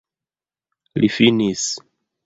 Li 1.05 1.13
finis! 1.19 1.69